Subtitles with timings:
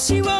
[0.00, 0.39] she was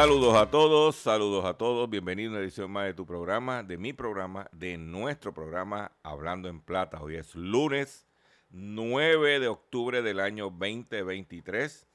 [0.00, 3.76] Saludos a todos, saludos a todos, bienvenidos a una edición más de tu programa, de
[3.78, 7.02] mi programa, de nuestro programa Hablando en Plata.
[7.02, 8.06] Hoy es lunes
[8.50, 11.88] 9 de octubre del año 2023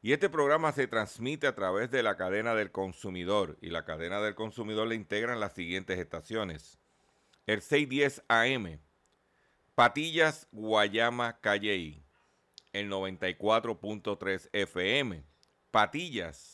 [0.00, 4.22] y este programa se transmite a través de la cadena del consumidor y la cadena
[4.22, 6.78] del consumidor le integran las siguientes estaciones.
[7.44, 8.80] El 610 AM,
[9.74, 12.02] Patillas, Guayama, Calley,
[12.72, 15.22] el 94.3 FM,
[15.70, 16.53] Patillas,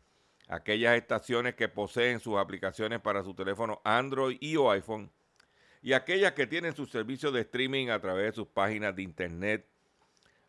[0.51, 5.09] aquellas estaciones que poseen sus aplicaciones para su teléfono Android y o iPhone,
[5.81, 9.65] y aquellas que tienen su servicio de streaming a través de sus páginas de internet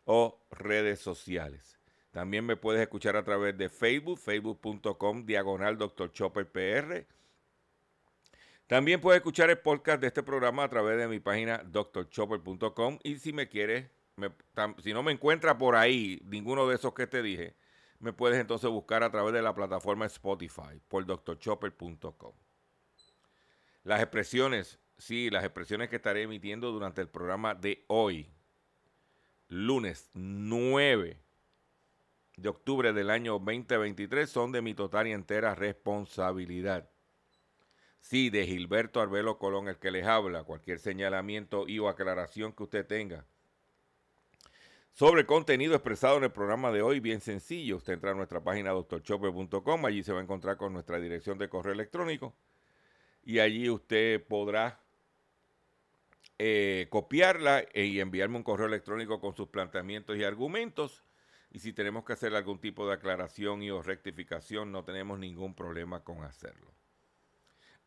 [0.03, 1.79] o redes sociales.
[2.11, 6.11] También me puedes escuchar a través de Facebook, facebook.com, diagonal Dr.
[6.11, 7.07] Chopper PR.
[8.67, 13.19] También puedes escuchar el podcast de este programa a través de mi página drchopper.com y
[13.19, 13.89] si me quieres,
[14.83, 17.55] si no me encuentras por ahí ninguno de esos que te dije,
[18.03, 22.33] me puedes entonces buscar a través de la plataforma Spotify por drchopper.com.
[23.83, 28.29] Las expresiones, sí, las expresiones que estaré emitiendo durante el programa de hoy,
[29.47, 31.17] lunes 9
[32.35, 36.89] de octubre del año 2023, son de mi total y entera responsabilidad.
[38.01, 42.63] Sí, de Gilberto Arbelo Colón, el que les habla, cualquier señalamiento y o aclaración que
[42.63, 43.25] usted tenga
[44.93, 47.77] sobre el contenido expresado en el programa de hoy, bien sencillo.
[47.77, 51.49] Usted entra a nuestra página doctorchopper.com, allí se va a encontrar con nuestra dirección de
[51.49, 52.35] correo electrónico
[53.25, 54.79] y allí usted podrá
[56.37, 61.03] eh, copiarla y enviarme un correo electrónico con sus planteamientos y argumentos.
[61.51, 65.53] Y si tenemos que hacer algún tipo de aclaración y o rectificación, no tenemos ningún
[65.53, 66.71] problema con hacerlo.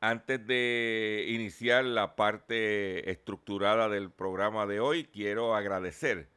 [0.01, 6.29] Antes de iniciar la parte estructurada del programa de hoy, quiero agradecer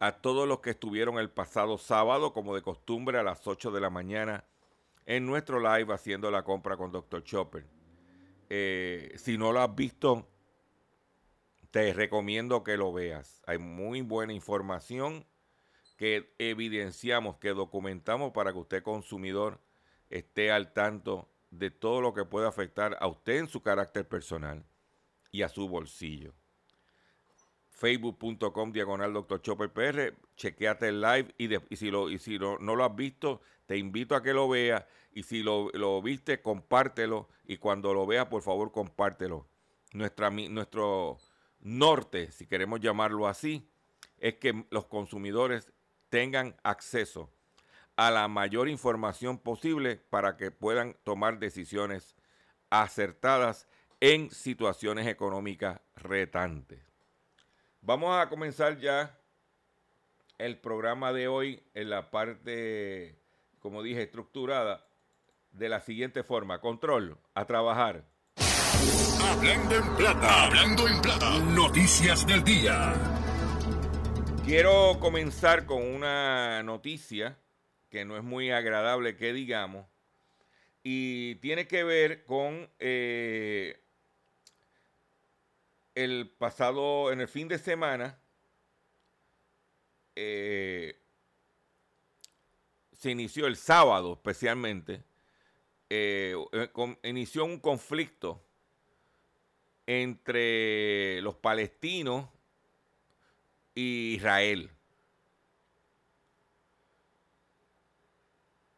[0.00, 3.80] a todos los que estuvieron el pasado sábado, como de costumbre, a las 8 de
[3.80, 4.44] la mañana
[5.04, 7.22] en nuestro live haciendo la compra con Dr.
[7.22, 7.66] Chopper.
[8.48, 10.26] Eh, si no lo has visto,
[11.70, 13.42] te recomiendo que lo veas.
[13.46, 15.26] Hay muy buena información
[15.98, 19.60] que evidenciamos, que documentamos para que usted consumidor
[20.08, 24.64] esté al tanto de todo lo que puede afectar a usted en su carácter personal
[25.30, 26.32] y a su bolsillo
[27.80, 29.40] facebook.com diagonal Dr.
[29.40, 34.22] Chopper PR, chequeate el live y, si, lo, no lo has visto, te invito a
[34.22, 38.70] que lo veas y si lo, lo viste, compártelo y cuando lo veas, por favor,
[38.70, 39.48] compártelo.
[39.94, 41.18] Nuestra, nuestro
[41.60, 43.66] norte, si queremos llamarlo así,
[44.18, 45.72] es que los consumidores
[46.10, 47.30] tengan acceso
[47.96, 52.14] a la mayor información posible para que puedan tomar decisiones
[52.68, 53.66] acertadas
[54.00, 56.89] en situaciones económicas retantes.
[57.82, 59.18] Vamos a comenzar ya
[60.36, 63.18] el programa de hoy en la parte,
[63.58, 64.86] como dije, estructurada
[65.52, 66.60] de la siguiente forma.
[66.60, 68.04] Control, a trabajar.
[69.22, 72.92] Hablando en plata, hablando en plata, noticias del día.
[74.44, 77.38] Quiero comenzar con una noticia
[77.88, 79.86] que no es muy agradable que digamos
[80.82, 83.79] y tiene que ver con eh,
[86.04, 88.18] el pasado, en el fin de semana,
[90.16, 90.98] eh,
[92.92, 95.02] se inició el sábado especialmente,
[95.88, 96.34] eh,
[97.02, 98.42] inició un conflicto
[99.86, 102.28] entre los palestinos
[103.74, 104.70] y Israel.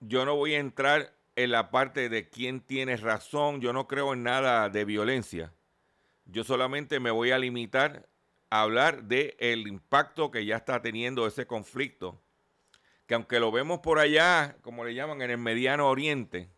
[0.00, 4.12] Yo no voy a entrar en la parte de quién tiene razón, yo no creo
[4.14, 5.52] en nada de violencia.
[6.24, 8.08] Yo solamente me voy a limitar
[8.50, 12.20] a hablar del el impacto que ya está teniendo ese conflicto,
[13.06, 16.48] que aunque lo vemos por allá, como le llaman, en el Mediano Oriente,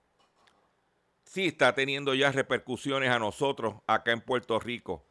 [1.24, 5.06] sí está teniendo ya repercusiones a nosotros acá en Puerto Rico.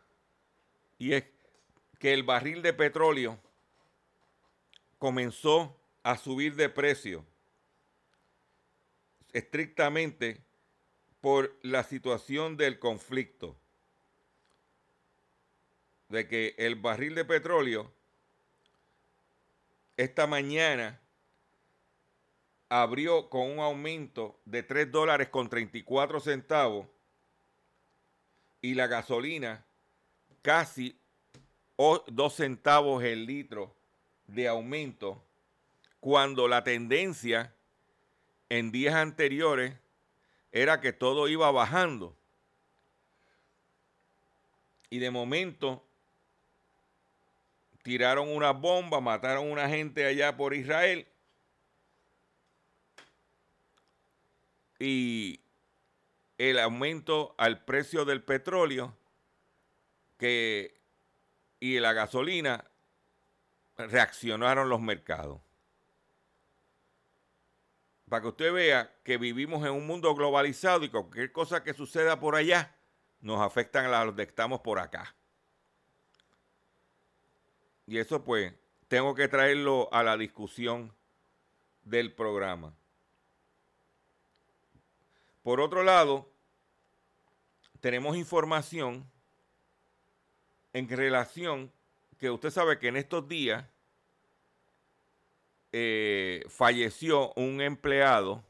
[0.97, 1.25] Y es
[1.99, 3.39] que el barril de petróleo
[4.99, 7.25] comenzó a subir de precio
[9.33, 10.45] estrictamente
[11.19, 13.57] por la situación del conflicto.
[16.13, 17.91] De que el barril de petróleo
[19.97, 21.01] esta mañana
[22.69, 26.85] abrió con un aumento de 3 dólares con 34 centavos
[28.61, 29.65] y la gasolina
[30.43, 30.95] casi
[31.77, 33.75] 2 centavos el litro
[34.27, 35.19] de aumento
[35.99, 37.55] cuando la tendencia
[38.49, 39.73] en días anteriores
[40.51, 42.15] era que todo iba bajando.
[44.91, 45.83] Y de momento
[47.83, 51.07] tiraron una bomba, mataron a una gente allá por Israel
[54.79, 55.39] y
[56.37, 58.95] el aumento al precio del petróleo
[60.17, 60.81] que,
[61.59, 62.65] y la gasolina
[63.77, 65.39] reaccionaron los mercados.
[68.09, 72.19] Para que usted vea que vivimos en un mundo globalizado y cualquier cosa que suceda
[72.19, 72.75] por allá
[73.21, 75.15] nos afecta a los que estamos por acá.
[77.85, 78.53] Y eso pues
[78.87, 80.93] tengo que traerlo a la discusión
[81.83, 82.73] del programa.
[85.41, 86.29] Por otro lado,
[87.81, 89.05] tenemos información
[90.71, 91.71] en relación
[92.17, 93.65] que usted sabe que en estos días
[95.73, 98.43] eh, falleció un empleado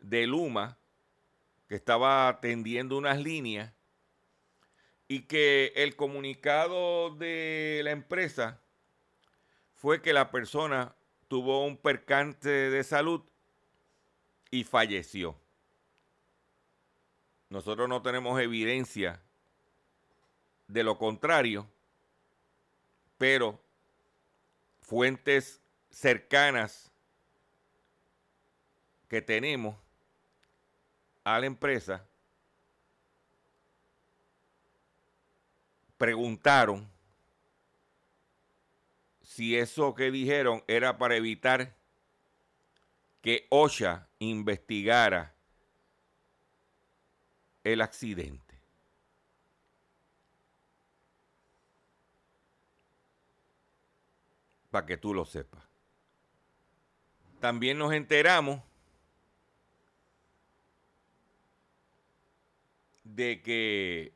[0.00, 0.78] de Luma
[1.68, 3.75] que estaba atendiendo unas líneas
[5.08, 8.60] y que el comunicado de la empresa
[9.74, 10.94] fue que la persona
[11.28, 13.22] tuvo un percance de salud
[14.50, 15.36] y falleció.
[17.48, 19.20] Nosotros no tenemos evidencia
[20.66, 21.68] de lo contrario,
[23.18, 23.60] pero
[24.80, 25.60] fuentes
[25.90, 26.90] cercanas
[29.08, 29.76] que tenemos
[31.22, 32.04] a la empresa
[35.98, 36.90] preguntaron
[39.22, 41.74] si eso que dijeron era para evitar
[43.20, 45.34] que OSHA investigara
[47.64, 48.60] el accidente.
[54.70, 55.64] Para que tú lo sepas.
[57.40, 58.62] También nos enteramos
[63.02, 64.15] de que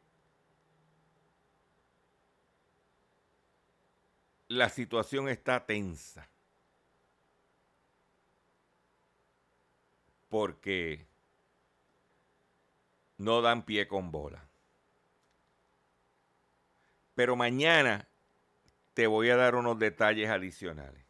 [4.50, 6.28] la situación está tensa.
[10.28, 11.06] Porque
[13.18, 14.44] no dan pie con bola.
[17.14, 18.08] Pero mañana
[18.94, 21.04] te voy a dar unos detalles adicionales.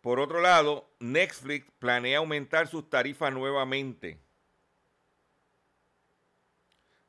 [0.00, 4.20] Por otro lado, Netflix planea aumentar sus tarifas nuevamente.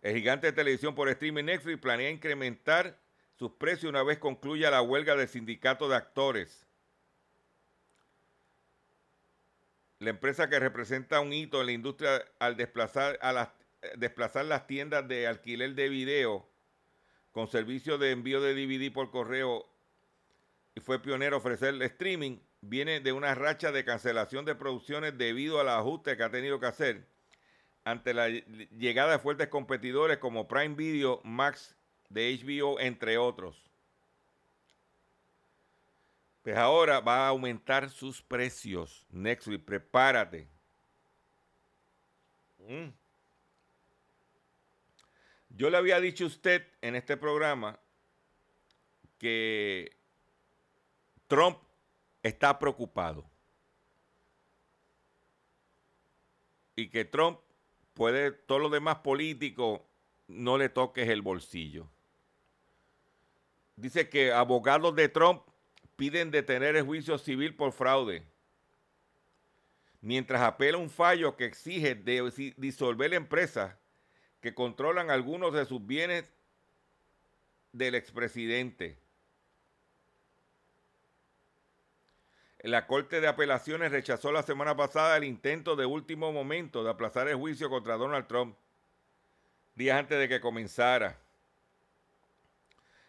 [0.02, 2.98] El gigante de televisión por streaming Netflix planea incrementar
[3.38, 6.66] sus precios una vez concluya la huelga del sindicato de actores.
[10.00, 13.50] La empresa que representa un hito en la industria al desplazar, a las,
[13.98, 16.50] desplazar las tiendas de alquiler de video
[17.34, 19.66] con servicio de envío de DVD por correo
[20.76, 25.60] y fue pionero ofrecer el streaming, viene de una racha de cancelación de producciones debido
[25.60, 27.06] al ajuste que ha tenido que hacer
[27.90, 31.76] ante la llegada de fuertes competidores como Prime Video, Max
[32.10, 33.64] de HBO, entre otros.
[36.44, 39.06] Pues ahora va a aumentar sus precios.
[39.10, 40.48] Netflix, prepárate.
[42.68, 42.90] Mm.
[45.50, 47.80] Yo le había dicho a usted en este programa
[49.18, 49.98] que
[51.28, 51.58] Trump
[52.24, 53.26] está preocupado.
[56.76, 57.40] Y que Trump
[58.00, 59.82] puede, todos los demás políticos,
[60.30, 61.86] no le toques el bolsillo.
[63.76, 65.42] Dice que abogados de Trump
[65.98, 68.24] piden detener el juicio civil por fraude,
[70.00, 71.94] mientras apela un fallo que exige
[72.56, 73.78] disolver la empresa
[74.40, 76.24] que controlan algunos de sus bienes
[77.74, 78.98] del expresidente.
[82.64, 87.30] La Corte de Apelaciones rechazó la semana pasada el intento de último momento de aplazar
[87.30, 88.58] el juicio contra Donald Trump,
[89.76, 91.18] días antes de que comenzara.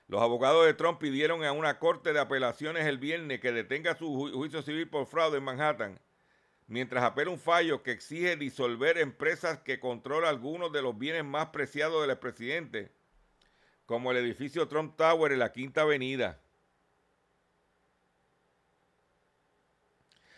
[0.06, 4.30] Los abogados de Trump pidieron a una corte de apelaciones el viernes que detenga su
[4.32, 6.00] juicio civil por fraude en Manhattan,
[6.68, 11.48] mientras apela un fallo que exige disolver empresas que controlan algunos de los bienes más
[11.48, 12.92] preciados del expresidente,
[13.84, 16.40] como el edificio Trump Tower en la Quinta Avenida.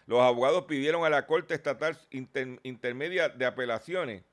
[0.06, 4.24] Los abogados pidieron a la Corte Estatal Intermedia de Apelaciones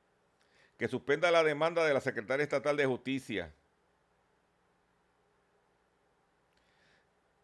[0.77, 3.53] que suspenda la demanda de la Secretaria Estatal de Justicia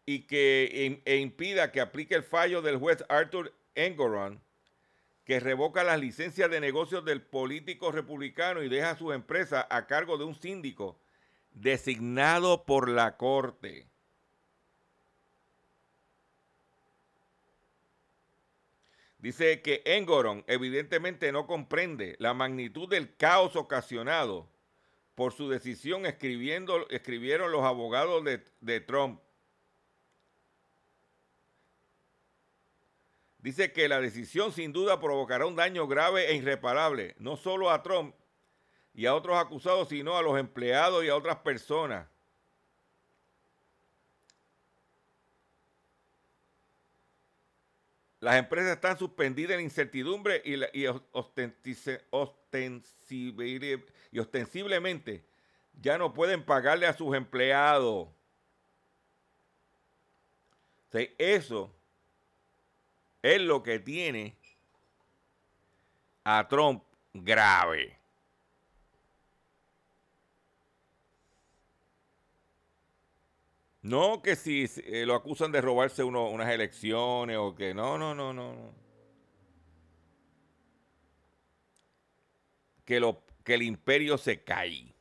[0.06, 4.40] y que e impida que aplique el fallo del juez Arthur Engoron,
[5.24, 10.16] que revoca las licencias de negocios del político republicano y deja su empresa a cargo
[10.16, 10.98] de un síndico
[11.50, 13.88] designado por la Corte.
[19.18, 24.48] Dice que Engoron evidentemente no comprende la magnitud del caos ocasionado
[25.14, 29.20] por su decisión escribiendo, escribieron los abogados de, de Trump
[33.46, 37.80] Dice que la decisión sin duda provocará un daño grave e irreparable, no solo a
[37.80, 38.12] Trump
[38.92, 42.08] y a otros acusados, sino a los empleados y a otras personas.
[48.26, 50.56] Las empresas están suspendidas en incertidumbre y,
[54.18, 55.24] ostensiblemente
[55.80, 58.08] ya no pueden pagarle a sus empleados.
[61.18, 61.72] eso
[63.22, 64.34] es lo que tiene
[66.24, 66.82] a Trump
[67.14, 67.96] grave.
[73.86, 78.32] No que si eh, lo acusan de robarse unas elecciones o que no, no, no,
[78.32, 78.74] no.
[82.84, 84.92] Que, lo, que el imperio se cae.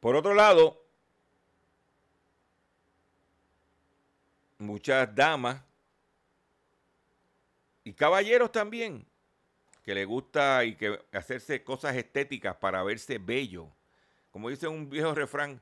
[0.00, 0.84] Por otro lado,
[4.58, 5.62] muchas damas
[7.84, 9.06] y caballeros también
[9.84, 13.70] que le gusta y que hacerse cosas estéticas para verse bello.
[14.32, 15.60] Como dice un viejo refrán,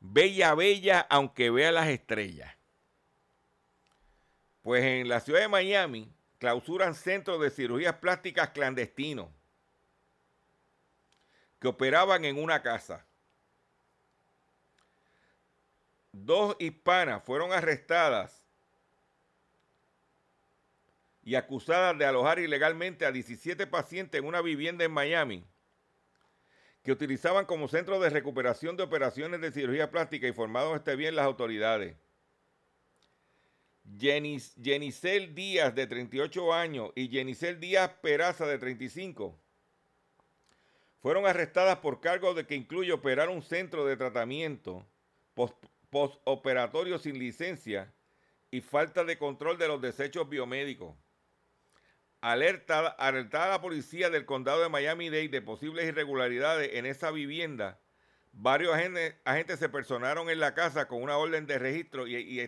[0.00, 2.52] bella, bella, aunque vea las estrellas.
[4.62, 9.28] Pues en la ciudad de Miami clausuran centros de cirugías plásticas clandestinos
[11.60, 13.06] que operaban en una casa.
[16.12, 18.42] Dos hispanas fueron arrestadas
[21.22, 25.44] y acusadas de alojar ilegalmente a 17 pacientes en una vivienda en Miami
[26.82, 31.26] que utilizaban como centro de recuperación de operaciones de cirugía plástica informados este bien las
[31.26, 31.96] autoridades.
[33.98, 39.38] Jenicel Díaz, de 38 años, y Jenicel Díaz Peraza, de 35,
[41.00, 44.86] fueron arrestadas por cargos de que incluye operar un centro de tratamiento
[45.90, 47.92] postoperatorio sin licencia
[48.50, 50.94] y falta de control de los desechos biomédicos
[52.20, 57.80] alertada, a la policía del condado de Miami-Dade de posibles irregularidades en esa vivienda.
[58.32, 62.40] Varios agentes, se personaron en la casa con una orden de registro y, y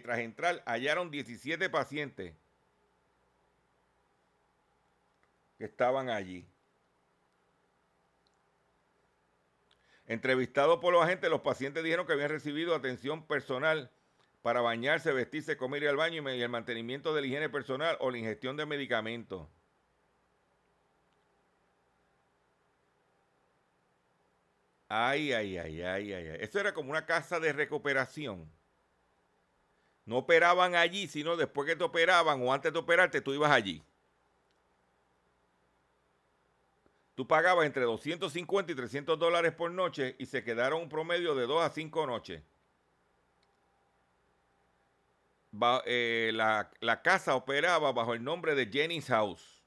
[0.67, 2.35] hallaron 17 pacientes.
[5.61, 6.49] que estaban allí.
[10.07, 13.91] Entrevistados por los agentes, los pacientes dijeron que habían recibido atención personal
[14.41, 18.11] para bañarse, vestirse, comer y al baño y el mantenimiento de la higiene personal o
[18.11, 19.49] la ingestión de medicamentos.
[24.93, 26.37] Ay, ay, ay, ay, ay.
[26.41, 28.51] Eso era como una casa de recuperación.
[30.05, 33.85] No operaban allí, sino después que te operaban o antes de operarte, tú ibas allí.
[37.15, 41.47] Tú pagabas entre 250 y 300 dólares por noche y se quedaron un promedio de
[41.47, 42.43] 2 a 5 noches.
[45.87, 49.60] Eh, la, la casa operaba bajo el nombre de Jennings House.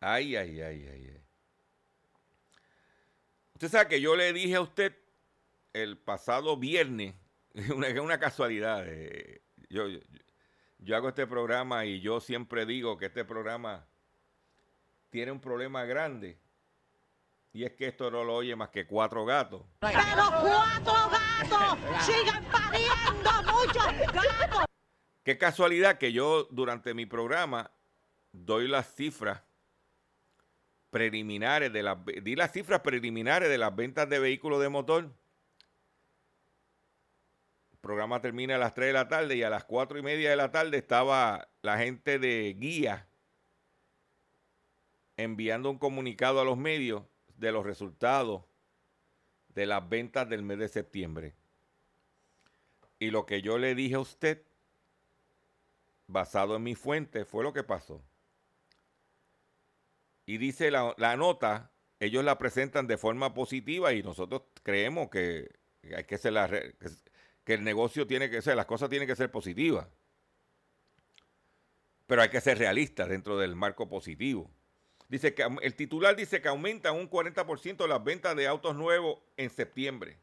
[0.00, 1.22] Ay, ay, ay, ay, ay.
[3.52, 4.96] Usted sabe que yo le dije a usted
[5.74, 7.14] el pasado viernes,
[7.74, 9.84] una, una casualidad, eh, yo,
[10.78, 13.86] yo, hago este programa y yo siempre digo que este programa
[15.10, 16.38] tiene un problema grande.
[17.52, 19.62] Y es que esto no lo oye más que cuatro gatos.
[19.80, 19.98] Pero
[20.40, 24.64] cuatro gatos sigan pariendo muchos gatos.
[25.22, 27.70] Qué casualidad que yo durante mi programa
[28.32, 29.42] doy las cifras
[30.90, 35.12] preliminares de las di las cifras preliminares de las ventas de vehículos de motor.
[37.72, 40.30] El programa termina a las 3 de la tarde y a las 4 y media
[40.30, 43.08] de la tarde estaba la gente de guía
[45.16, 47.04] enviando un comunicado a los medios
[47.36, 48.42] de los resultados
[49.48, 51.34] de las ventas del mes de septiembre.
[52.98, 54.42] Y lo que yo le dije a usted,
[56.06, 58.02] basado en mi fuente, fue lo que pasó.
[60.30, 65.50] Y dice la, nota, ellos la presentan de forma positiva y nosotros creemos que
[65.92, 69.32] hay que ser la, que el negocio tiene que ser, las cosas tienen que ser
[69.32, 69.88] positivas.
[72.06, 74.48] Pero hay que ser realistas dentro del marco positivo.
[75.08, 79.50] Dice que el titular dice que aumentan un 40% las ventas de autos nuevos en
[79.50, 80.16] septiembre.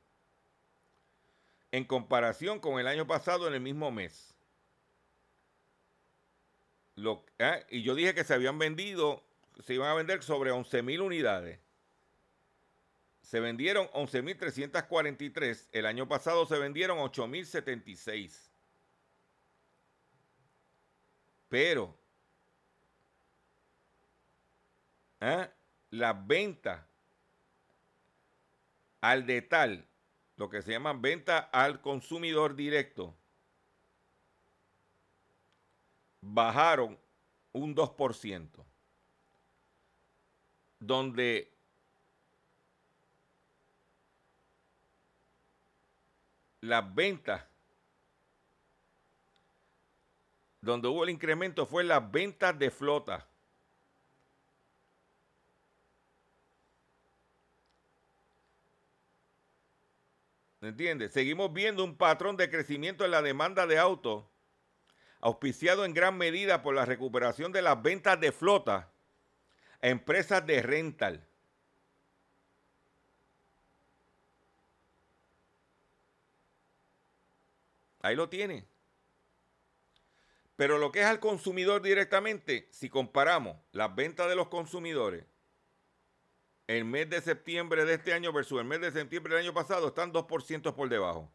[1.73, 4.33] En comparación con el año pasado en el mismo mes.
[6.95, 9.26] Lo, ah, y yo dije que se habían vendido
[9.63, 11.59] se iban a vender sobre 11.000 unidades.
[13.21, 15.67] Se vendieron 11.343.
[15.71, 18.49] El año pasado se vendieron 8.076.
[21.49, 21.97] Pero
[25.19, 25.49] ¿eh?
[25.91, 26.85] las ventas
[29.01, 29.87] al detal,
[30.35, 33.15] lo que se llama venta al consumidor directo,
[36.21, 36.99] bajaron
[37.53, 38.65] un 2%
[40.79, 41.51] donde
[46.61, 47.43] las ventas,
[50.61, 53.27] donde hubo el incremento fue las ventas de flota.
[60.59, 61.13] ¿Entiendes?
[61.13, 64.25] Seguimos viendo un patrón de crecimiento en la demanda de autos,
[65.21, 68.91] auspiciado en gran medida por la recuperación de las ventas de flota
[69.81, 71.27] empresas de rental.
[78.01, 78.65] Ahí lo tiene.
[80.55, 85.25] Pero lo que es al consumidor directamente, si comparamos las ventas de los consumidores,
[86.65, 89.89] el mes de septiembre de este año versus el mes de septiembre del año pasado,
[89.89, 91.31] están 2% por debajo.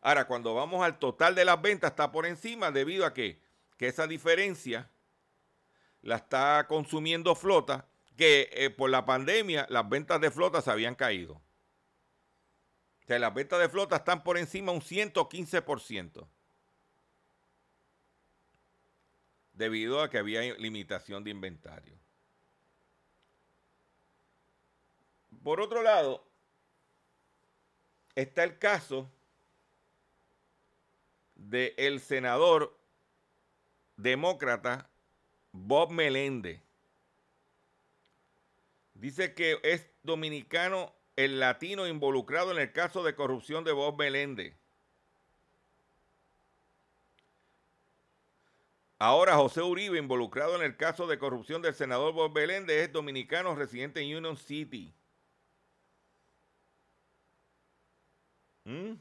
[0.00, 3.40] Ahora, cuando vamos al total de las ventas, está por encima debido a que,
[3.76, 4.88] que esa diferencia
[6.06, 7.84] la está consumiendo flota,
[8.16, 11.34] que eh, por la pandemia las ventas de flota se habían caído.
[11.34, 16.28] O sea, las ventas de flota están por encima un 115%.
[19.52, 21.98] Debido a que había limitación de inventario.
[25.42, 26.24] Por otro lado,
[28.14, 29.10] está el caso
[31.34, 32.78] del senador
[33.96, 34.88] demócrata
[35.56, 36.60] Bob Meléndez.
[38.94, 44.54] Dice que es dominicano el latino involucrado en el caso de corrupción de Bob Meléndez.
[48.98, 53.54] Ahora José Uribe, involucrado en el caso de corrupción del senador Bob Meléndez, es dominicano
[53.54, 54.94] residente en Union City.
[58.64, 58.94] ¿Mm?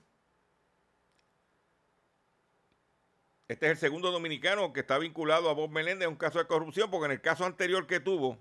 [3.47, 6.47] Este es el segundo dominicano que está vinculado a Bob Meléndez en un caso de
[6.47, 8.39] corrupción, porque en el caso anterior que tuvo,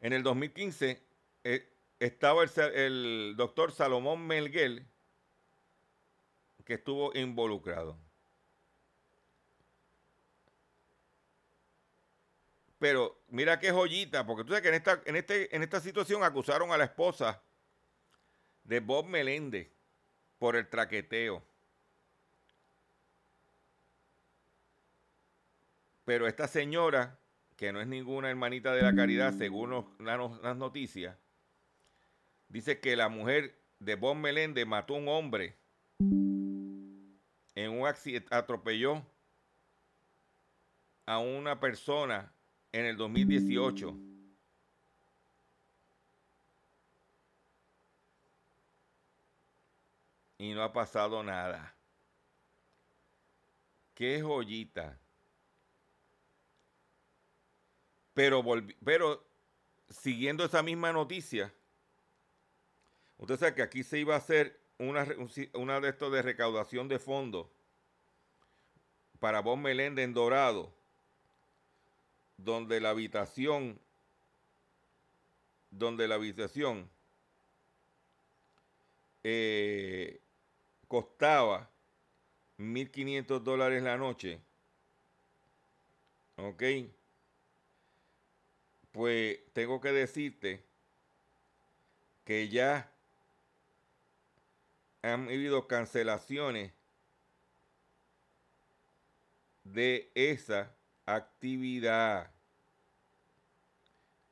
[0.00, 1.00] en el 2015,
[1.44, 1.68] eh,
[2.00, 4.86] estaba el, doctor Salomón Melguel,
[6.64, 7.96] que estuvo involucrado.
[12.80, 16.22] Pero mira qué joyita, porque tú sabes que en esta, en este, en esta situación
[16.22, 17.42] acusaron a la esposa
[18.64, 19.70] de Bob Meléndez
[20.38, 21.42] por el traqueteo.
[26.08, 27.18] Pero esta señora,
[27.54, 31.14] que no es ninguna hermanita de la caridad, según las noticias,
[32.48, 35.54] dice que la mujer de Bob Meléndez mató a un hombre
[37.54, 39.02] en un accidente, atropelló
[41.04, 42.32] a una persona
[42.72, 43.94] en el 2018.
[50.38, 51.76] Y no ha pasado nada.
[53.92, 54.98] Qué joyita.
[58.18, 58.44] Pero,
[58.84, 59.24] pero
[59.88, 61.54] siguiendo esa misma noticia,
[63.16, 65.06] usted sabe que aquí se iba a hacer una,
[65.52, 67.46] una de estos de recaudación de fondos
[69.20, 70.74] para Bon Meléndez en Dorado,
[72.38, 73.78] donde la habitación,
[75.70, 76.90] donde la habitación
[79.22, 80.20] eh,
[80.88, 81.70] costaba
[82.58, 84.40] 1.500 dólares la noche,
[86.34, 86.64] ¿ok?
[88.98, 90.66] Pues tengo que decirte
[92.24, 92.92] que ya
[95.02, 96.72] han habido cancelaciones
[99.62, 100.74] de esa
[101.06, 102.32] actividad.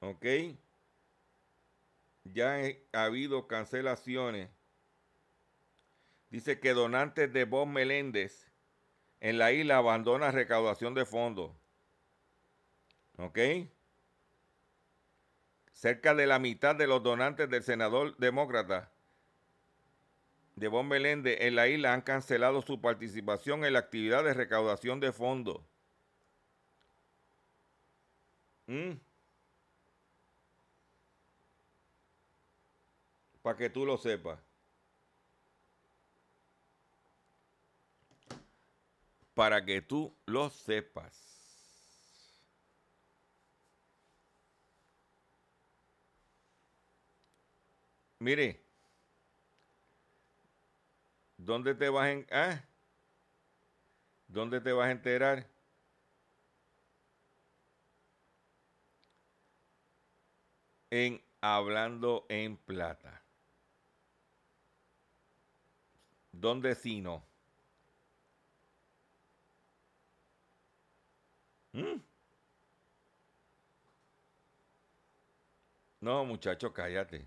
[0.00, 0.26] ¿Ok?
[2.24, 2.56] Ya
[2.92, 4.50] ha habido cancelaciones.
[6.28, 8.50] Dice que donantes de Bob Meléndez
[9.20, 11.52] en la isla abandona recaudación de fondos.
[13.18, 13.38] ¿Ok?
[15.76, 18.90] Cerca de la mitad de los donantes del senador demócrata
[20.56, 25.00] de Bon Meléndez en la isla han cancelado su participación en la actividad de recaudación
[25.00, 25.60] de fondos.
[28.66, 28.92] Mm.
[33.42, 34.40] Para que tú lo sepas.
[39.34, 41.35] Para que tú lo sepas.
[48.20, 48.60] Mire,
[51.38, 52.64] ¿dónde te vas a, ah?
[54.28, 55.48] ¿Dónde te vas a enterar?
[60.90, 63.22] En Hablando en Plata.
[66.30, 67.24] ¿Dónde si no?
[71.72, 72.00] ¿Mm?
[76.00, 77.26] No, muchacho, cállate.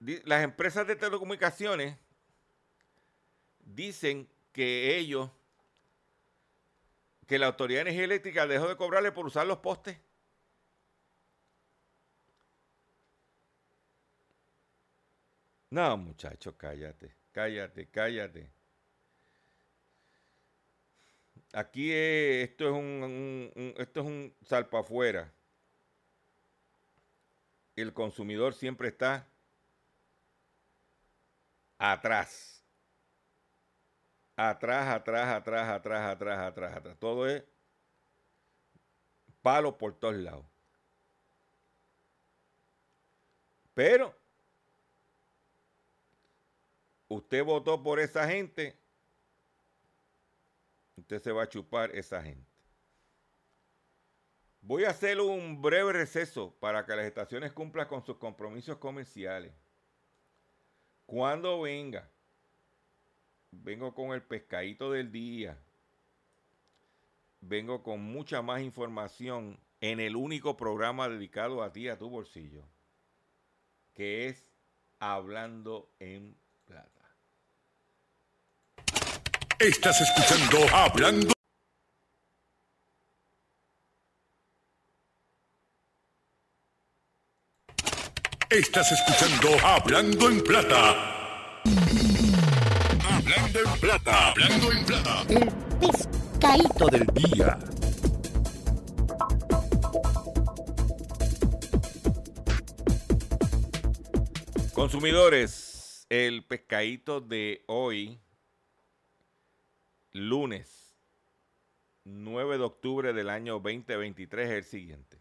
[0.00, 1.96] Las empresas de telecomunicaciones
[3.60, 5.30] dicen que ellos,
[7.26, 9.98] que la Autoridad de Energía Eléctrica dejó de cobrarle por usar los postes.
[15.70, 18.50] No, muchachos, cállate, cállate, cállate.
[21.52, 25.32] Aquí esto es un, esto es un salpa afuera.
[27.76, 29.28] El consumidor siempre está
[31.78, 32.62] atrás.
[34.36, 36.96] Atrás, atrás, atrás, atrás, atrás, atrás, atrás.
[36.98, 37.42] Todo es
[39.42, 40.44] palo por todos lados.
[43.74, 44.14] Pero
[47.08, 48.76] usted votó por esa gente,
[50.96, 52.46] usted se va a chupar esa gente.
[54.60, 59.52] Voy a hacer un breve receso para que las estaciones cumplan con sus compromisos comerciales.
[61.08, 62.06] Cuando venga,
[63.50, 65.56] vengo con el pescadito del día.
[67.40, 72.62] Vengo con mucha más información en el único programa dedicado a ti, a tu bolsillo,
[73.94, 74.52] que es
[74.98, 77.16] Hablando en Plata.
[79.58, 81.37] Estás escuchando Hablando.
[88.50, 91.60] Estás escuchando Hablando en Plata.
[93.04, 94.30] Hablando en Plata.
[94.30, 95.22] Hablando en Plata.
[95.28, 97.58] El pescadito del día.
[104.72, 108.18] Consumidores, el pescadito de hoy,
[110.12, 110.96] lunes
[112.04, 115.17] 9 de octubre del año 2023, es el siguiente.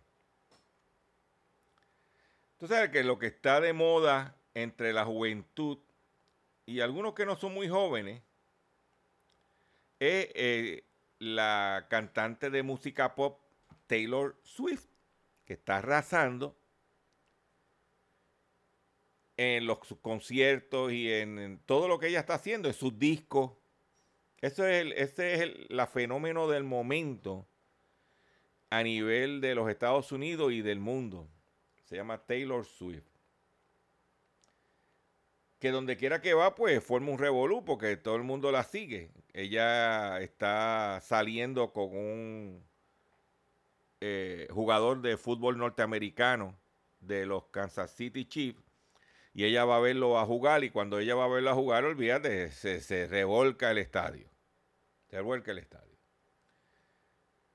[2.57, 5.77] Tú sabes que lo que está de moda entre la juventud
[6.65, 8.23] y algunos que no son muy jóvenes
[9.99, 10.83] es eh,
[11.19, 13.39] la cantante de música pop
[13.85, 14.87] Taylor Swift,
[15.45, 16.57] que está arrasando
[19.37, 23.51] en los conciertos y en, todo lo que ella está haciendo, en sus discos.
[24.41, 27.47] Eso es el, ese es el fenómeno del momento
[28.71, 31.29] a nivel de los Estados Unidos y del mundo.
[31.87, 33.07] Se llama Taylor Swift.
[35.59, 39.09] Que donde quiera que va, pues forma un revolú porque todo el mundo la sigue.
[39.33, 42.67] Ella está saliendo con un
[44.01, 46.59] eh, jugador de fútbol norteamericano
[46.99, 48.61] de los Kansas City Chiefs
[49.33, 51.85] y ella va a verlo a jugar y cuando ella va a verlo a jugar,
[51.85, 54.29] olvídate, se, se revolca el estadio.
[55.09, 55.97] Se revolca el estadio.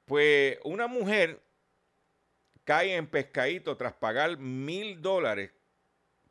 [0.06, 1.42] Pues una mujer
[2.64, 5.52] cae en pescadito tras pagar mil dólares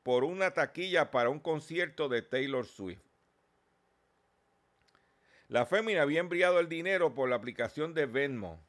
[0.03, 3.01] por una taquilla para un concierto de Taylor Swift.
[5.47, 8.65] La fémina había enviado el dinero por la aplicación de Venmo.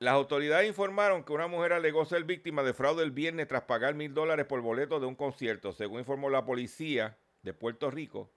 [0.00, 3.94] Las autoridades informaron que una mujer alegó ser víctima de fraude el viernes tras pagar
[3.94, 8.32] mil dólares por boleto de un concierto, según informó la policía de Puerto Rico.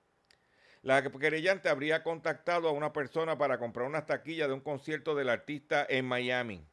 [0.83, 5.29] La querellante habría contactado a una persona para comprar unas taquillas de un concierto del
[5.29, 6.67] artista en Miami.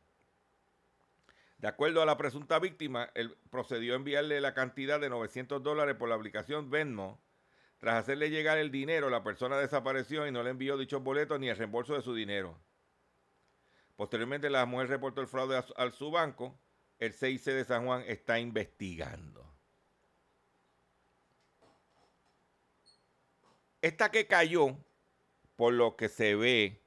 [1.58, 3.10] De acuerdo a la presunta víctima,
[3.50, 7.22] procedió a enviarle la cantidad de 900 dólares por la aplicación Venmo.
[7.78, 11.48] Tras hacerle llegar el dinero, la persona desapareció y no le envió dichos boletos ni
[11.48, 12.58] el reembolso de su dinero.
[13.94, 16.58] Posteriormente, la mujer reportó el fraude a, su- a su banco.
[16.98, 19.49] El 6 de San Juan está investigando.
[23.82, 24.76] Esta que cayó,
[25.56, 26.80] por lo que se ve,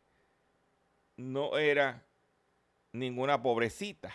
[1.17, 2.05] no era
[2.91, 4.13] ninguna pobrecita.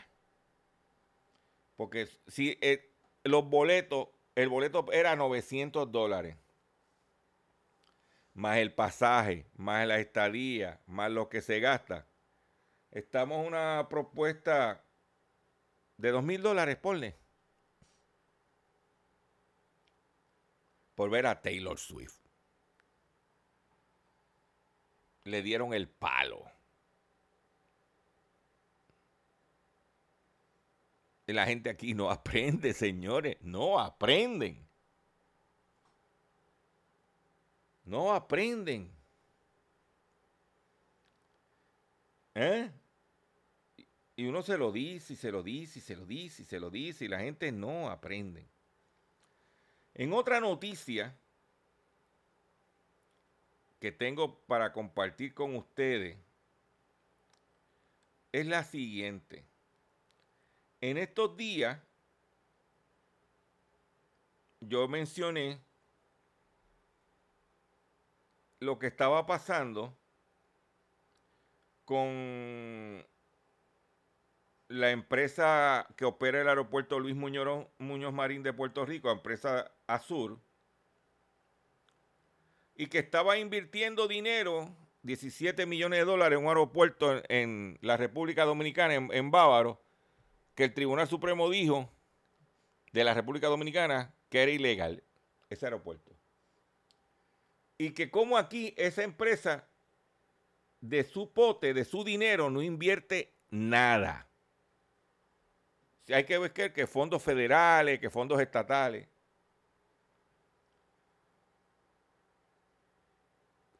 [1.76, 2.92] Porque si eh,
[3.24, 6.36] los boletos, el boleto era 900 dólares.
[8.34, 12.06] Más el pasaje, más la estadía, más lo que se gasta.
[12.92, 14.84] Estamos una propuesta
[15.96, 17.16] de 2 mil dólares, ponle.
[20.94, 22.17] Por ver a Taylor Swift.
[25.28, 26.42] Le dieron el palo.
[31.26, 33.36] La gente aquí no aprende, señores.
[33.42, 34.66] No aprenden.
[37.84, 38.90] No aprenden.
[42.34, 42.70] ¿Eh?
[44.16, 46.58] Y uno se lo dice y se lo dice y se lo dice y se
[46.58, 48.48] lo dice y la gente no aprende.
[49.94, 51.14] En otra noticia
[53.80, 56.18] que tengo para compartir con ustedes
[58.32, 59.44] es la siguiente.
[60.80, 61.80] En estos días
[64.60, 65.60] yo mencioné
[68.60, 69.96] lo que estaba pasando
[71.84, 73.06] con
[74.68, 80.38] la empresa que opera el aeropuerto Luis Muñoz, Muñoz Marín de Puerto Rico, empresa Azur,
[82.78, 88.44] y que estaba invirtiendo dinero, 17 millones de dólares en un aeropuerto en, la República
[88.44, 89.82] Dominicana, en, Bávaro,
[90.54, 91.92] que el Tribunal Supremo dijo
[92.92, 95.02] de la República Dominicana que era ilegal
[95.50, 96.12] ese aeropuerto.
[97.78, 99.68] Y que como aquí esa empresa
[100.80, 104.28] de su pote, de su dinero, no invierte nada.
[106.06, 109.08] Si hay que ver que fondos federales, que fondos estatales.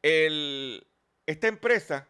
[0.01, 2.07] Esta empresa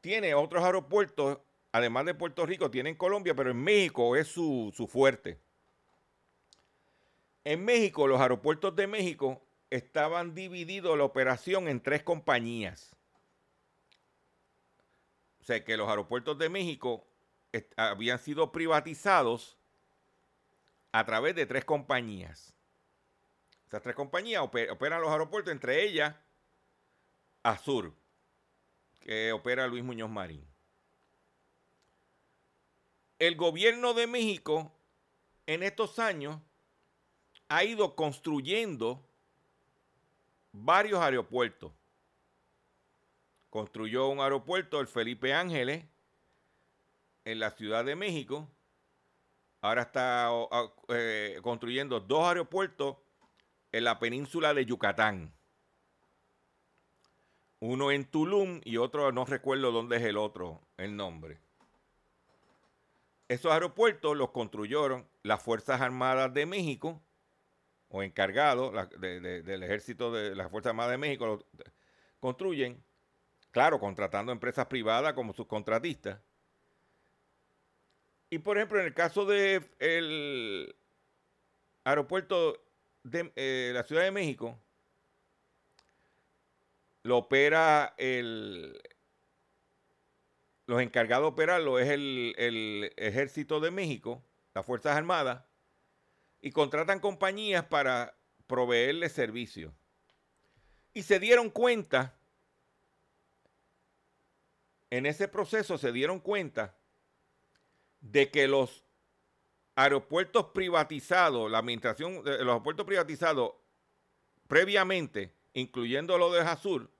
[0.00, 1.38] tiene otros aeropuertos,
[1.72, 5.40] además de Puerto Rico, tiene en Colombia, pero en México es su, su fuerte.
[7.44, 12.96] En México, los aeropuertos de México estaban divididos la operación en tres compañías.
[15.40, 17.06] O sea que los aeropuertos de México
[17.76, 19.56] habían sido privatizados
[20.92, 22.54] a través de tres compañías.
[23.70, 26.16] Esas tres compañías ope- operan los aeropuertos, entre ellas
[27.44, 27.94] Azur,
[28.98, 30.44] que opera Luis Muñoz Marín.
[33.20, 34.72] El gobierno de México
[35.46, 36.36] en estos años
[37.48, 39.00] ha ido construyendo
[40.50, 41.70] varios aeropuertos.
[43.50, 45.84] Construyó un aeropuerto, el Felipe Ángeles,
[47.24, 48.48] en la Ciudad de México.
[49.60, 50.28] Ahora está
[50.88, 52.96] eh, construyendo dos aeropuertos
[53.72, 55.32] en la península de Yucatán.
[57.60, 61.38] Uno en Tulum y otro, no recuerdo dónde es el otro, el nombre.
[63.28, 67.00] Esos aeropuertos los construyeron las Fuerzas Armadas de México
[67.88, 71.46] o encargados del ejército de la Fuerza Armada de México lo-
[72.18, 72.82] construyen,
[73.50, 76.20] claro, contratando empresas privadas como subcontratistas.
[78.30, 80.74] Y por ejemplo, en el caso de el
[81.84, 82.62] aeropuerto
[83.02, 84.58] de eh, la Ciudad de México,
[87.02, 88.80] lo opera el,
[90.66, 94.22] los encargados de operarlo es el, el Ejército de México,
[94.54, 95.42] las Fuerzas Armadas,
[96.40, 99.74] y contratan compañías para proveerle servicio.
[100.92, 102.14] Y se dieron cuenta,
[104.90, 106.76] en ese proceso se dieron cuenta
[108.00, 108.84] de que los
[109.82, 113.52] aeropuertos privatizados, la administración de los aeropuertos privatizados
[114.46, 116.90] previamente, incluyendo lo de Azur,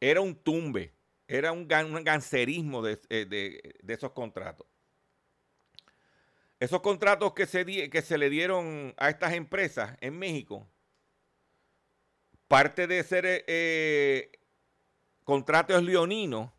[0.00, 0.92] era un tumbe,
[1.26, 4.66] era un, gan- gancerismo de, eh, de- esos contratos.
[6.60, 7.64] Esos contratos que se,
[8.18, 10.68] le dieron a estas empresas en México,
[12.48, 14.30] parte de ser eh,
[15.24, 16.50] contratos leoninos,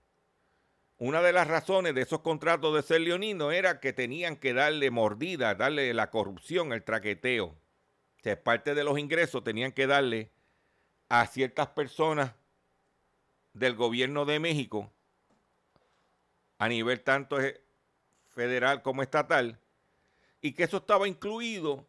[0.98, 4.92] una de las razones de esos contratos de ser leoninos era que tenían que darle
[4.92, 7.48] mordida, darle la corrupción, el traqueteo.
[7.48, 10.32] O sea, parte de los ingresos tenían que darle
[11.10, 12.32] a ciertas personas
[13.54, 14.92] del gobierno de México,
[16.58, 17.62] a nivel tanto eh,
[18.30, 19.60] federal como estatal,
[20.42, 21.86] y que eso estaba incluido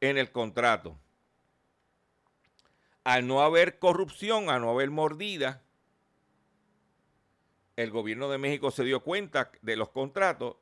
[0.00, 0.98] en el contrato.
[3.04, 5.62] Al no haber corrupción, al no haber mordida,
[7.82, 10.56] el gobierno de México se dio cuenta de los contratos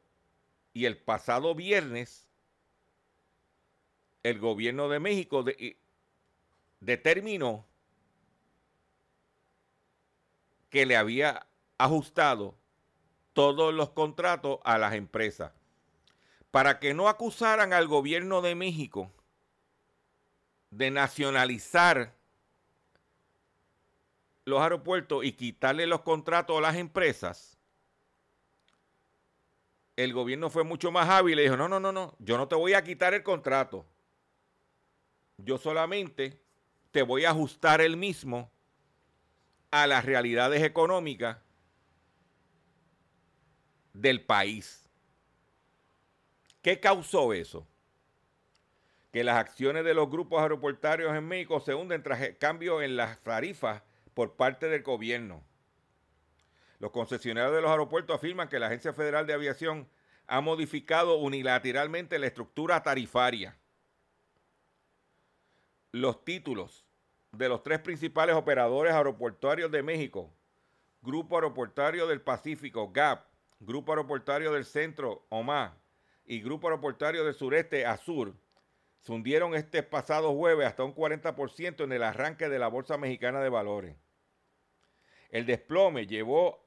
[0.73, 2.27] y el pasado viernes
[4.23, 5.45] el gobierno de México
[6.81, 7.67] determinó
[10.69, 11.47] que le había
[11.79, 12.55] ajustado
[13.33, 15.53] todos los contratos a las empresas.
[16.51, 19.11] Para que no acusaran al gobierno de México
[20.71, 22.15] de nacionalizar
[24.45, 27.59] los aeropuertos y quitarle los contratos a las empresas,
[29.97, 32.55] el gobierno fue mucho más hábil y dijo, no, no, no, no, yo no te
[32.55, 33.85] voy a quitar el contrato.
[35.37, 36.41] Yo solamente
[36.91, 38.51] te voy a ajustar el mismo
[39.71, 41.39] a las realidades económicas
[43.93, 44.89] del país.
[46.63, 47.67] ¿Qué causó eso?
[49.13, 52.97] Que las acciones de los grupos aeroportuarios en México se hunden tras el cambio en
[52.97, 53.83] las tarifas
[54.15, 55.45] por parte del gobierno.
[56.79, 59.89] Los concesionarios de los aeropuertos afirman que la Agencia Federal de Aviación
[60.27, 63.59] ha modificado unilateralmente la estructura tarifaria.
[65.93, 66.87] Los títulos
[67.33, 70.33] de los tres principales operadores aeroportuarios de México,
[71.03, 73.27] Grupo Aeroportuario del Pacífico, GAP,
[73.61, 75.77] Grupo Aeroportuario del Centro, OMA,
[76.25, 78.35] y Grupo Aeroportuario del Sureste, ASUR,
[79.01, 83.41] se hundieron este pasado jueves hasta un 40% en el arranque de la Bolsa Mexicana
[83.41, 83.97] de Valores.
[85.31, 86.65] El desplome llevó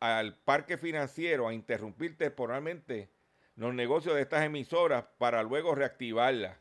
[0.00, 3.10] al parque financiero a interrumpir temporalmente
[3.54, 6.58] los negocios de estas emisoras para luego reactivarlas.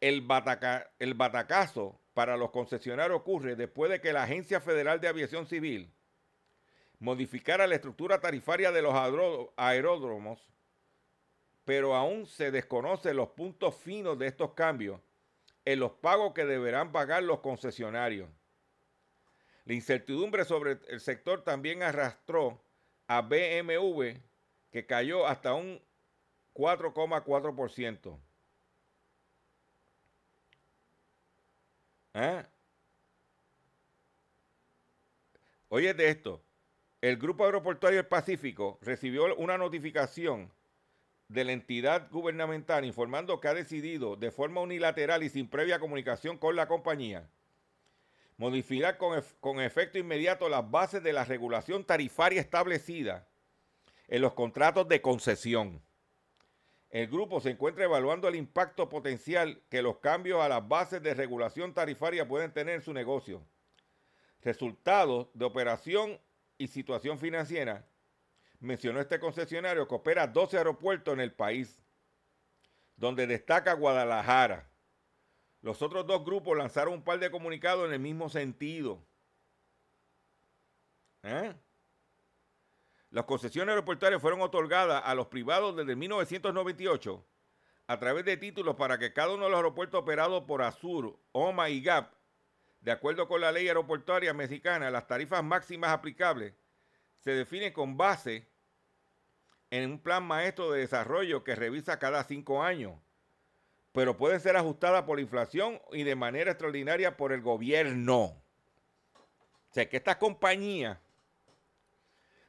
[0.00, 5.08] El, bataca- el batacazo para los concesionarios ocurre después de que la Agencia Federal de
[5.08, 5.92] Aviación Civil
[6.98, 10.40] modificara la estructura tarifaria de los aeró- aeródromos,
[11.66, 15.00] pero aún se desconocen los puntos finos de estos cambios
[15.64, 18.30] en los pagos que deberán pagar los concesionarios.
[19.64, 22.62] La incertidumbre sobre el sector también arrastró
[23.08, 24.20] a BMW,
[24.70, 25.82] que cayó hasta un
[26.54, 28.16] 4,4%.
[32.14, 32.46] ¿Ah?
[35.68, 36.40] Oye de esto,
[37.00, 40.52] el Grupo Aeroportuario del Pacífico recibió una notificación
[41.28, 46.38] de la entidad gubernamental informando que ha decidido de forma unilateral y sin previa comunicación
[46.38, 47.28] con la compañía
[48.36, 53.26] modificar con, con efecto inmediato las bases de la regulación tarifaria establecida
[54.08, 55.82] en los contratos de concesión.
[56.90, 61.14] El grupo se encuentra evaluando el impacto potencial que los cambios a las bases de
[61.14, 63.42] regulación tarifaria pueden tener en su negocio.
[64.42, 66.20] Resultados de operación
[66.58, 67.84] y situación financiera.
[68.60, 71.82] Mencionó este concesionario que opera 12 aeropuertos en el país,
[72.96, 74.70] donde destaca Guadalajara.
[75.60, 79.04] Los otros dos grupos lanzaron un par de comunicados en el mismo sentido.
[81.22, 81.54] ¿Eh?
[83.10, 87.26] Las concesiones aeroportuarias fueron otorgadas a los privados desde 1998
[87.88, 91.68] a través de títulos para que cada uno de los aeropuertos operados por Azur, OMA
[91.70, 92.12] y GAP,
[92.80, 96.54] de acuerdo con la ley aeroportuaria mexicana, las tarifas máximas aplicables
[97.26, 98.46] se definen con base
[99.70, 102.94] en un plan maestro de desarrollo que revisa cada cinco años
[103.90, 108.24] pero pueden ser ajustadas por la inflación y de manera extraordinaria por el gobierno.
[108.24, 110.98] O sea, que estas compañías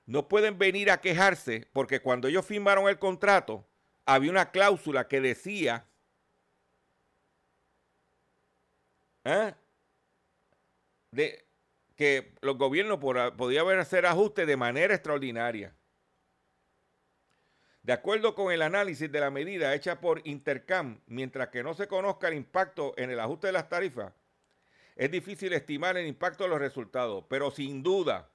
[0.05, 3.65] no pueden venir a quejarse porque cuando ellos firmaron el contrato
[4.05, 5.87] había una cláusula que decía
[9.23, 9.55] ¿eh?
[11.11, 11.46] de
[11.97, 15.75] que los gobiernos podían hacer ajustes de manera extraordinaria.
[17.81, 21.87] De acuerdo con el análisis de la medida hecha por Intercam, mientras que no se
[21.87, 24.13] conozca el impacto en el ajuste de las tarifas,
[24.95, 28.29] es difícil estimar el impacto de los resultados, pero sin duda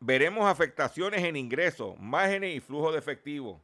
[0.00, 3.62] veremos afectaciones en ingresos, márgenes y flujo de efectivo.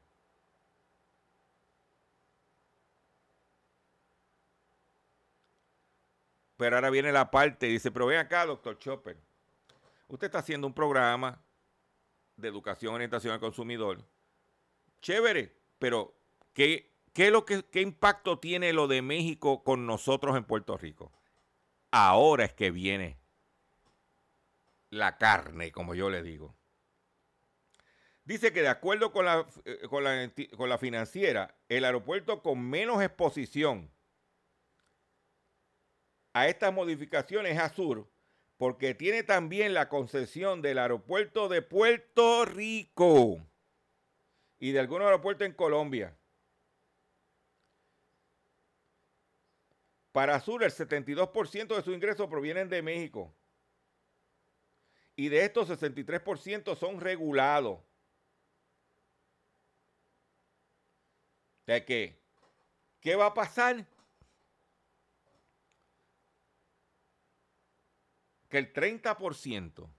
[6.65, 9.19] Pero ahora viene la parte, dice, pero ven acá, doctor Chopper.
[10.09, 11.45] Usted está haciendo un programa
[12.37, 14.03] de educación, orientación al consumidor.
[15.03, 16.17] Chévere, pero
[16.55, 21.13] ¿qué, qué, lo que, ¿qué impacto tiene lo de México con nosotros en Puerto Rico?
[21.91, 23.19] Ahora es que viene
[24.89, 26.57] la carne, como yo le digo.
[28.25, 32.59] Dice que de acuerdo con la, eh, con la, con la financiera, el aeropuerto con
[32.59, 33.94] menos exposición
[36.35, 38.11] a estas modificaciones es Azur,
[38.59, 43.39] porque tiene también la concesión del aeropuerto de Puerto Rico
[44.59, 46.19] y de algunos aeropuertos en Colombia.
[50.11, 53.33] Para Azur, el 72% de sus ingresos provienen de México
[55.17, 57.81] y de estos 63% son regulados.
[61.67, 62.21] ¿De qué?
[63.01, 63.87] ¿Qué va a pasar?
[68.55, 69.91] Que el 30%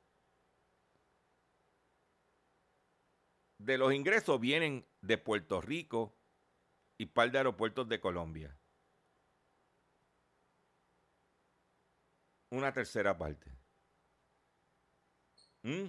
[3.58, 6.16] de los ingresos vienen de Puerto Rico
[6.98, 8.58] y par de aeropuertos de Colombia.
[12.52, 13.52] Una tercera parte.
[15.64, 15.88] ¿Mm?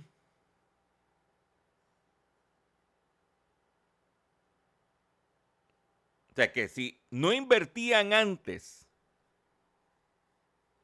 [6.31, 8.86] O sea que si no invertían antes,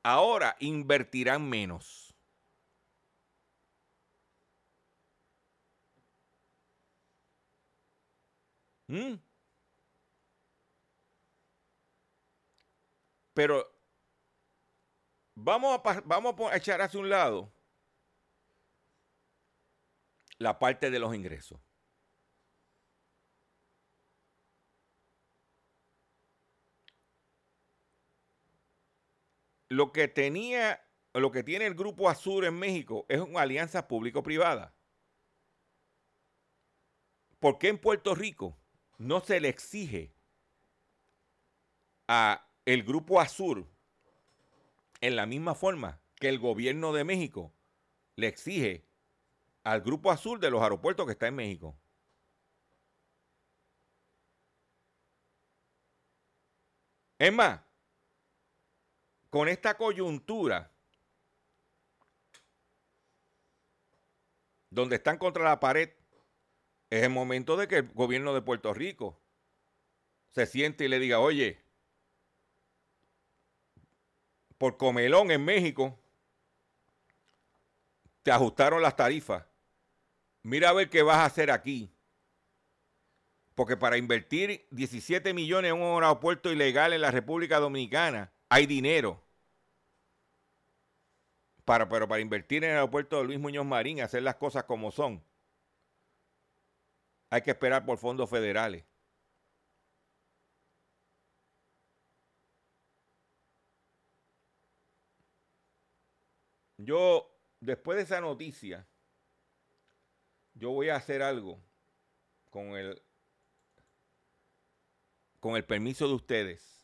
[0.02, 2.14] ahora invertirán menos.
[8.88, 9.16] ¿Mm?
[13.34, 13.66] Pero
[15.34, 17.52] vamos a, vamos a echar hacia un lado
[20.38, 21.60] la parte de los ingresos.
[29.72, 34.74] Lo que tenía, lo que tiene el Grupo Azul en México es una alianza público-privada.
[37.40, 38.54] ¿Por qué en Puerto Rico
[38.98, 40.14] no se le exige
[42.06, 43.66] a el Grupo Azul
[45.00, 47.54] en la misma forma que el gobierno de México
[48.16, 48.84] le exige
[49.64, 51.74] al Grupo Azul de los aeropuertos que está en México.
[57.18, 57.71] Es más,
[59.32, 60.70] con esta coyuntura,
[64.68, 65.88] donde están contra la pared,
[66.90, 69.18] es el momento de que el gobierno de Puerto Rico
[70.32, 71.64] se siente y le diga, oye,
[74.58, 75.98] por comelón en México,
[78.22, 79.46] te ajustaron las tarifas
[80.42, 81.90] mira a ver qué vas a hacer aquí.
[83.54, 89.18] Porque para invertir 17 millones en un aeropuerto ilegal en la República Dominicana hay dinero.
[91.64, 94.90] Para, pero para invertir en el aeropuerto de Luis Muñoz Marín, hacer las cosas como
[94.90, 95.24] son,
[97.30, 98.84] hay que esperar por fondos federales.
[106.76, 108.86] Yo, después de esa noticia,
[110.52, 111.58] yo voy a hacer algo
[112.50, 113.00] con el,
[115.40, 116.81] con el permiso de ustedes.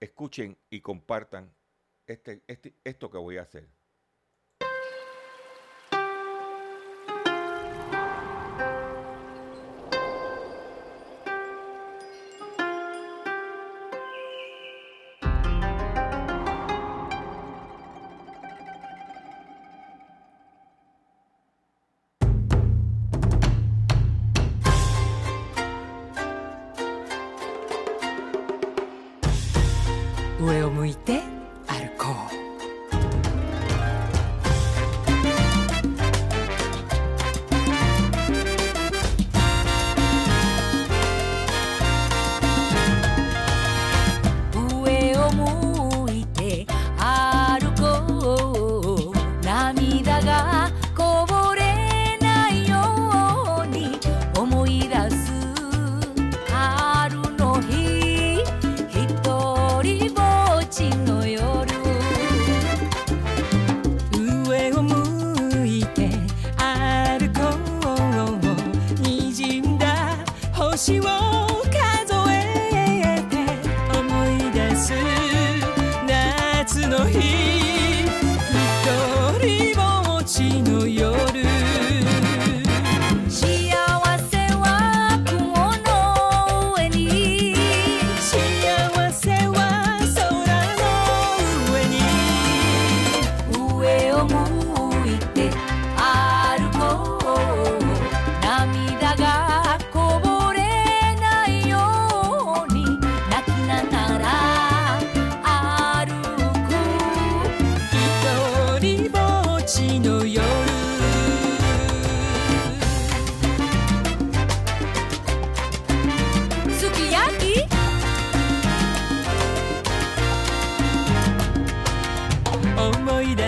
[0.00, 1.54] Escuchen y compartan
[2.06, 3.68] este, este, esto que voy a hacer.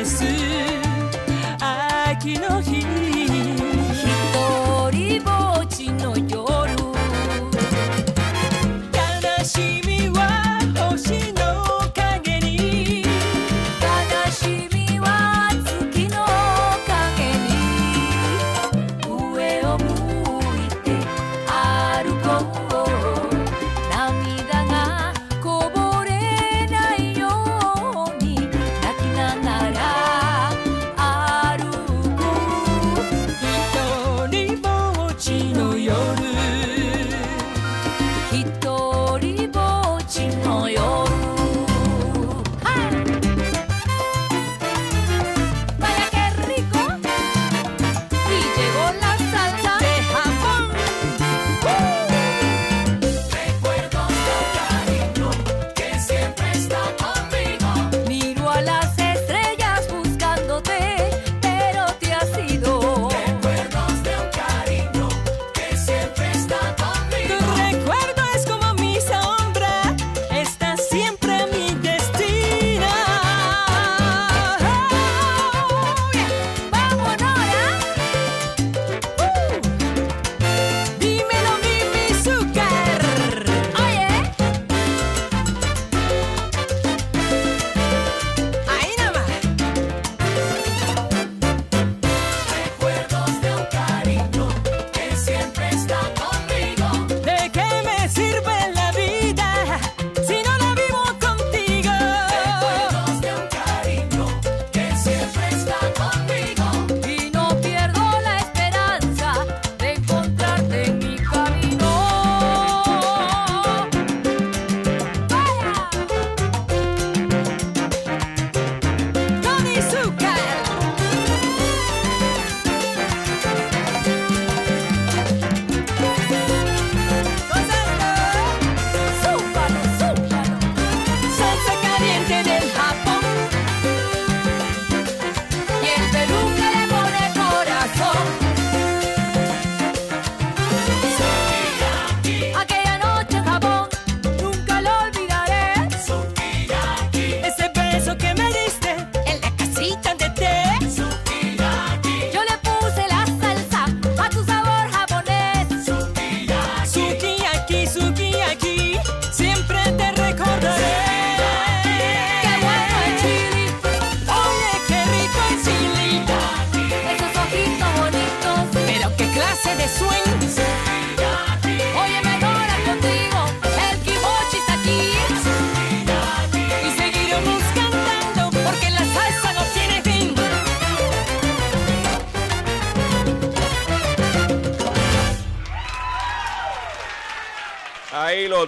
[0.00, 0.24] です。
[1.60, 3.09] 秋の日。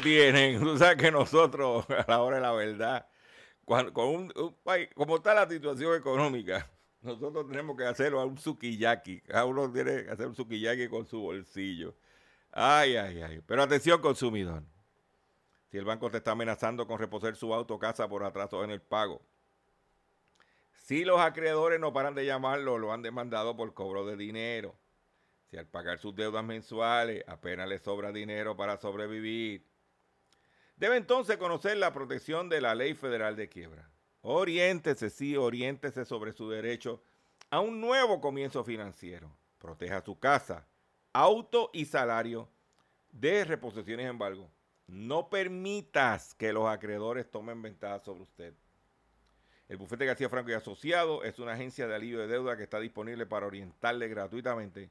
[0.03, 0.61] Tienen.
[0.61, 3.09] Tú sabes que nosotros, a la hora de la verdad,
[3.65, 6.69] cuando, con un, país, como está la situación económica,
[7.01, 9.23] nosotros tenemos que hacerlo a un sukiyaki.
[9.23, 11.95] Cada uno tiene que hacer un sukiyaki con su bolsillo.
[12.51, 13.41] Ay, ay, ay.
[13.47, 14.63] Pero atención, consumidor.
[15.71, 18.83] Si el banco te está amenazando con reposer su auto casa por atraso en el
[18.83, 19.23] pago.
[20.75, 24.77] Si los acreedores no paran de llamarlo, lo han demandado por cobro de dinero.
[25.51, 29.65] Si al pagar sus deudas mensuales apenas le sobra dinero para sobrevivir.
[30.77, 33.91] Debe entonces conocer la protección de la ley federal de quiebra.
[34.23, 37.03] Oriéntese, sí, oriéntese sobre su derecho
[37.51, 39.31] a un nuevo comienzo financiero.
[39.59, 40.67] Proteja su casa,
[41.13, 42.49] auto y salario
[43.11, 44.51] de reposiciones en embargo.
[44.87, 48.55] No permitas que los acreedores tomen ventaja sobre usted.
[49.69, 52.79] El bufete García Franco y Asociado es una agencia de alivio de deuda que está
[52.81, 54.91] disponible para orientarle gratuitamente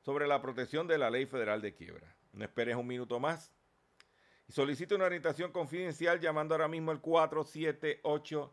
[0.00, 2.16] sobre la protección de la ley federal de quiebra.
[2.32, 3.52] No esperes un minuto más
[4.50, 8.52] y solicite una orientación confidencial llamando ahora mismo al 478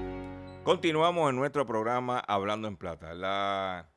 [0.63, 3.15] Continuamos en nuestro programa Hablando en Plata.
[3.15, 3.89] La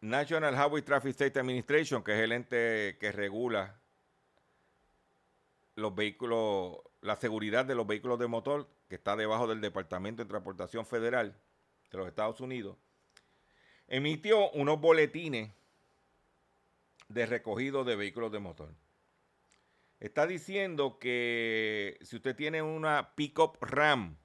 [0.00, 3.80] National Highway Traffic Safety Administration, que es el ente que regula
[5.76, 10.28] los vehículos, la seguridad de los vehículos de motor, que está debajo del Departamento de
[10.28, 11.40] Transportación Federal
[11.92, 12.76] de los Estados Unidos,
[13.86, 15.52] emitió unos boletines
[17.08, 18.74] de recogido de vehículos de motor.
[20.00, 24.16] Está diciendo que si usted tiene una pickup RAM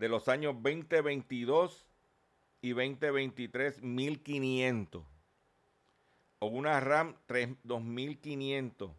[0.00, 1.86] de los años 2022
[2.62, 5.04] y 2023, 1500.
[6.38, 8.92] O una RAM 3, 2500,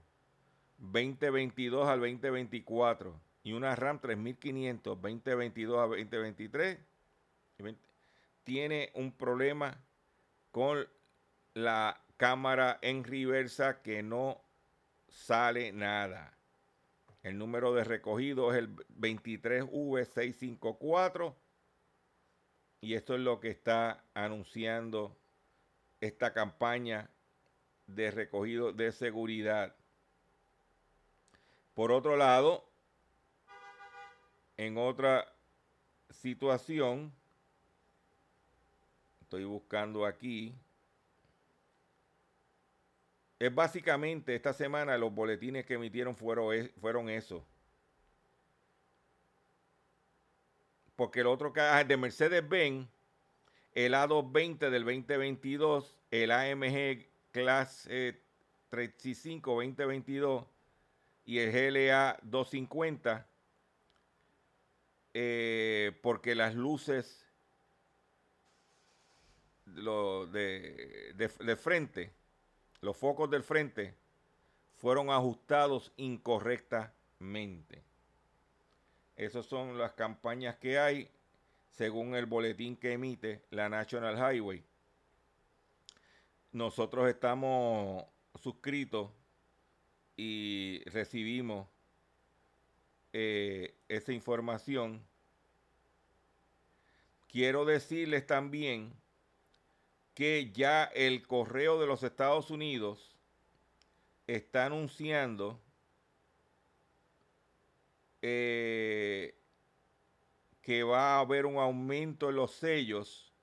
[0.77, 3.19] 2022 al 2024.
[3.41, 6.77] Y una RAM 3500, 2022 a 2023.
[7.57, 7.81] y 20
[8.43, 9.83] Tiene un problema
[10.51, 10.87] con
[11.55, 14.39] la cámara en reversa que no
[15.07, 16.37] sale nada.
[17.23, 21.35] El número de recogido es el 23V654.
[22.81, 25.15] Y esto es lo que está anunciando
[25.99, 27.11] esta campaña
[27.85, 29.75] de recogido de seguridad.
[31.75, 32.67] Por otro lado,
[34.57, 35.31] en otra
[36.09, 37.13] situación,
[39.21, 40.53] estoy buscando aquí,
[43.41, 47.43] es básicamente esta semana los boletines que emitieron fueron, es- fueron eso.
[50.95, 52.87] Porque el otro ah, de Mercedes-Benz,
[53.73, 58.21] el A220 del 2022, el AMG Class eh,
[58.69, 60.45] 35 2022
[61.25, 63.25] y el GLA 250,
[65.15, 67.25] eh, porque las luces
[69.65, 72.11] de- de frente,
[72.81, 73.95] los focos del frente,
[74.75, 77.83] fueron ajustados incorrectamente.
[79.15, 81.09] Esas son las campañas que hay
[81.69, 84.63] según el boletín que emite la National Highway.
[86.51, 88.03] Nosotros estamos
[88.35, 89.11] suscritos
[90.17, 91.67] y recibimos
[93.13, 95.01] eh, esa información.
[97.27, 98.91] Quiero decirles también
[100.13, 103.15] que ya el correo de los Estados Unidos
[104.27, 105.59] está anunciando
[108.21, 109.35] eh,
[110.61, 113.33] que va a haber un aumento en los sellos.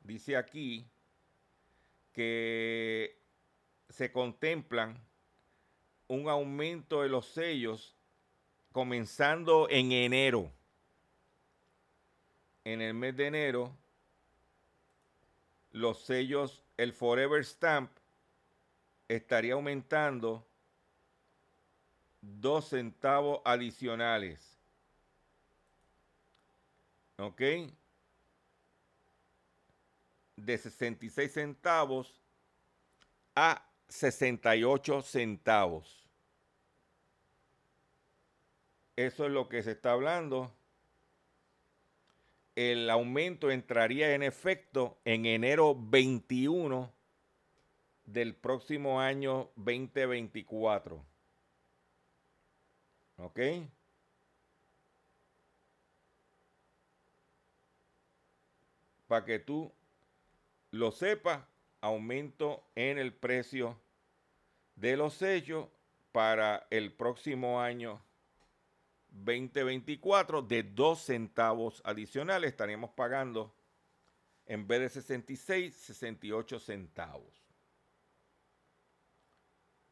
[0.00, 0.86] Dice aquí
[2.12, 3.18] que
[3.88, 5.00] se contemplan
[6.08, 7.94] un aumento de los sellos
[8.72, 10.50] comenzando en enero.
[12.64, 13.76] En el mes de enero,
[15.72, 17.90] los sellos, el Forever Stamp
[19.08, 20.46] estaría aumentando
[22.20, 24.58] dos centavos adicionales.
[27.18, 27.42] ¿Ok?
[30.36, 32.20] De 66 centavos
[33.34, 36.04] a 68 centavos.
[38.94, 40.52] Eso es lo que se está hablando.
[42.58, 46.92] El aumento entraría en efecto en enero 21
[48.04, 51.00] del próximo año 2024.
[53.18, 53.40] ¿Ok?
[59.06, 59.72] Para que tú
[60.72, 61.44] lo sepas,
[61.80, 63.80] aumento en el precio
[64.74, 65.68] de los sellos
[66.10, 68.02] para el próximo año
[69.24, 72.50] 2024 de 2 centavos adicionales.
[72.50, 73.54] Estaríamos pagando
[74.46, 77.44] en vez de 66, 68 centavos.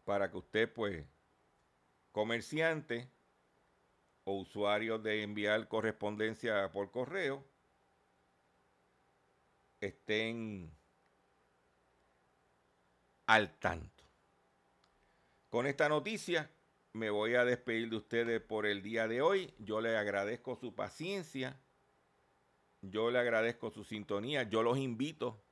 [0.05, 1.05] Para que usted, pues,
[2.13, 3.11] comerciante
[4.25, 7.45] o usuario de enviar correspondencia por correo,
[9.81, 10.75] estén
[13.27, 14.05] al tanto.
[15.51, 16.51] Con esta noticia
[16.97, 19.55] me voy a despedir de ustedes por el día de hoy.
[19.59, 21.61] Yo les agradezco su paciencia.
[22.81, 24.45] Yo le agradezco su sintonía.
[24.45, 25.45] Yo los invito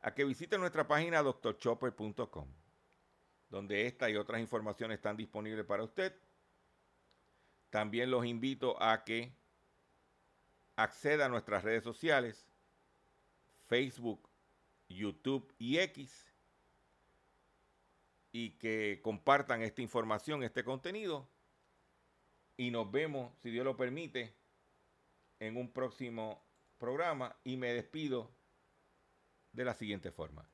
[0.00, 2.48] a que visiten nuestra página drchopper.com,
[3.48, 6.14] donde esta y otras informaciones están disponibles para usted.
[7.70, 9.34] También los invito a que
[10.76, 12.46] acceda a nuestras redes sociales,
[13.68, 14.28] Facebook,
[14.88, 16.31] YouTube y X,
[18.32, 21.28] y que compartan esta información, este contenido.
[22.56, 24.34] Y nos vemos, si Dios lo permite,
[25.38, 26.44] en un próximo
[26.78, 27.36] programa.
[27.44, 28.34] Y me despido
[29.52, 30.51] de la siguiente forma.